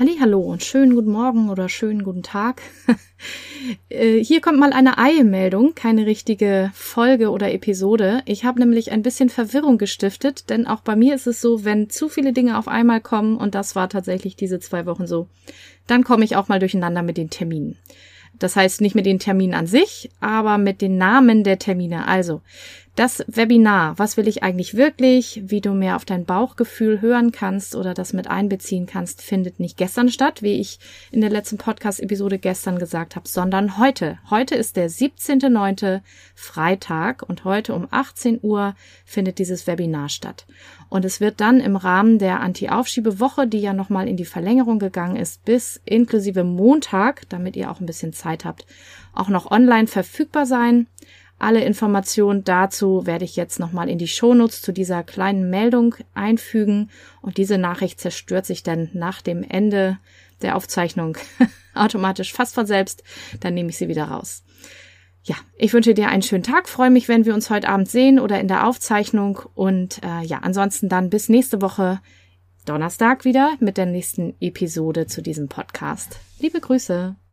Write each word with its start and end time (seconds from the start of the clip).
Hallo 0.00 0.38
und 0.38 0.62
schönen 0.62 0.94
guten 0.94 1.10
Morgen 1.10 1.50
oder 1.50 1.68
schönen 1.68 2.04
guten 2.04 2.22
Tag. 2.22 2.62
Äh, 3.88 4.22
hier 4.22 4.40
kommt 4.40 4.60
mal 4.60 4.72
eine 4.72 4.98
Eilmeldung, 4.98 5.74
keine 5.74 6.06
richtige 6.06 6.70
Folge 6.72 7.30
oder 7.30 7.52
Episode. 7.52 8.22
Ich 8.24 8.44
habe 8.44 8.60
nämlich 8.60 8.92
ein 8.92 9.02
bisschen 9.02 9.28
Verwirrung 9.28 9.76
gestiftet, 9.78 10.48
denn 10.48 10.68
auch 10.68 10.80
bei 10.80 10.94
mir 10.94 11.16
ist 11.16 11.26
es 11.26 11.40
so, 11.40 11.64
wenn 11.64 11.90
zu 11.90 12.08
viele 12.08 12.32
Dinge 12.32 12.56
auf 12.56 12.68
einmal 12.68 13.00
kommen, 13.00 13.36
und 13.36 13.56
das 13.56 13.74
war 13.74 13.88
tatsächlich 13.88 14.36
diese 14.36 14.60
zwei 14.60 14.86
Wochen 14.86 15.08
so, 15.08 15.26
dann 15.88 16.04
komme 16.04 16.24
ich 16.24 16.36
auch 16.36 16.46
mal 16.46 16.60
durcheinander 16.60 17.02
mit 17.02 17.16
den 17.16 17.30
Terminen. 17.30 17.76
Das 18.38 18.54
heißt 18.54 18.80
nicht 18.80 18.94
mit 18.94 19.06
den 19.06 19.18
Terminen 19.18 19.54
an 19.54 19.66
sich, 19.66 20.10
aber 20.20 20.56
mit 20.56 20.80
den 20.80 20.96
Namen 20.96 21.42
der 21.42 21.58
Termine. 21.58 22.06
Also 22.06 22.40
das 22.98 23.24
Webinar, 23.28 23.96
was 23.96 24.16
will 24.16 24.26
ich 24.26 24.42
eigentlich 24.42 24.74
wirklich, 24.74 25.40
wie 25.44 25.60
du 25.60 25.70
mehr 25.70 25.94
auf 25.94 26.04
dein 26.04 26.24
Bauchgefühl 26.24 27.00
hören 27.00 27.30
kannst 27.30 27.76
oder 27.76 27.94
das 27.94 28.12
mit 28.12 28.26
einbeziehen 28.26 28.86
kannst, 28.86 29.22
findet 29.22 29.60
nicht 29.60 29.76
gestern 29.76 30.08
statt, 30.08 30.42
wie 30.42 30.58
ich 30.58 30.80
in 31.12 31.20
der 31.20 31.30
letzten 31.30 31.58
Podcast-Episode 31.58 32.40
gestern 32.40 32.80
gesagt 32.80 33.14
habe, 33.14 33.28
sondern 33.28 33.78
heute. 33.78 34.18
Heute 34.30 34.56
ist 34.56 34.74
der 34.74 34.90
17.9. 34.90 36.00
Freitag 36.34 37.22
und 37.22 37.44
heute 37.44 37.72
um 37.72 37.86
18 37.88 38.40
Uhr 38.42 38.74
findet 39.04 39.38
dieses 39.38 39.68
Webinar 39.68 40.08
statt. 40.08 40.46
Und 40.88 41.04
es 41.04 41.20
wird 41.20 41.40
dann 41.40 41.60
im 41.60 41.76
Rahmen 41.76 42.18
der 42.18 42.40
Anti-Aufschiebewoche, 42.40 43.46
die 43.46 43.60
ja 43.60 43.74
nochmal 43.74 44.08
in 44.08 44.16
die 44.16 44.24
Verlängerung 44.24 44.80
gegangen 44.80 45.14
ist, 45.14 45.44
bis 45.44 45.80
inklusive 45.84 46.42
Montag, 46.42 47.28
damit 47.28 47.54
ihr 47.54 47.70
auch 47.70 47.78
ein 47.78 47.86
bisschen 47.86 48.12
Zeit 48.12 48.44
habt, 48.44 48.66
auch 49.12 49.28
noch 49.28 49.48
online 49.48 49.86
verfügbar 49.86 50.46
sein. 50.46 50.88
Alle 51.38 51.64
Informationen 51.64 52.42
dazu 52.42 53.06
werde 53.06 53.24
ich 53.24 53.36
jetzt 53.36 53.60
nochmal 53.60 53.88
in 53.88 53.98
die 53.98 54.08
Shownotes 54.08 54.60
zu 54.60 54.72
dieser 54.72 55.04
kleinen 55.04 55.50
Meldung 55.50 55.94
einfügen 56.14 56.90
und 57.22 57.36
diese 57.36 57.58
Nachricht 57.58 58.00
zerstört 58.00 58.44
sich 58.44 58.64
dann 58.64 58.90
nach 58.92 59.22
dem 59.22 59.44
Ende 59.44 59.98
der 60.42 60.56
Aufzeichnung 60.56 61.16
automatisch 61.74 62.32
fast 62.32 62.54
von 62.54 62.66
selbst. 62.66 63.04
Dann 63.40 63.54
nehme 63.54 63.70
ich 63.70 63.78
sie 63.78 63.88
wieder 63.88 64.04
raus. 64.04 64.42
Ja, 65.22 65.36
ich 65.56 65.72
wünsche 65.72 65.94
dir 65.94 66.08
einen 66.08 66.22
schönen 66.22 66.42
Tag, 66.42 66.68
freue 66.68 66.90
mich, 66.90 67.08
wenn 67.08 67.26
wir 67.26 67.34
uns 67.34 67.50
heute 67.50 67.68
Abend 67.68 67.88
sehen 67.88 68.18
oder 68.18 68.40
in 68.40 68.48
der 68.48 68.66
Aufzeichnung 68.66 69.40
und 69.54 70.02
äh, 70.02 70.24
ja, 70.24 70.38
ansonsten 70.38 70.88
dann 70.88 71.10
bis 71.10 71.28
nächste 71.28 71.60
Woche 71.60 72.00
Donnerstag 72.64 73.24
wieder 73.24 73.54
mit 73.60 73.76
der 73.76 73.86
nächsten 73.86 74.34
Episode 74.40 75.06
zu 75.06 75.22
diesem 75.22 75.48
Podcast. 75.48 76.18
Liebe 76.38 76.60
Grüße. 76.60 77.16